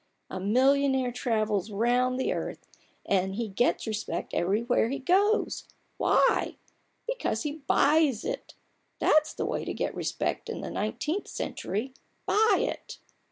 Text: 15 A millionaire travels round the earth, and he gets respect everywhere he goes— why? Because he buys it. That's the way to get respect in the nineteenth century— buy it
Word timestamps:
15 0.31 0.41
A 0.47 0.51
millionaire 0.51 1.11
travels 1.11 1.69
round 1.69 2.19
the 2.19 2.33
earth, 2.33 2.67
and 3.05 3.35
he 3.35 3.47
gets 3.47 3.85
respect 3.85 4.33
everywhere 4.33 4.89
he 4.89 4.97
goes— 4.97 5.67
why? 5.97 6.55
Because 7.07 7.43
he 7.43 7.57
buys 7.67 8.25
it. 8.25 8.55
That's 8.97 9.31
the 9.35 9.45
way 9.45 9.63
to 9.63 9.75
get 9.75 9.93
respect 9.93 10.49
in 10.49 10.61
the 10.61 10.71
nineteenth 10.71 11.27
century— 11.27 11.93
buy 12.25 12.65
it 12.67 12.97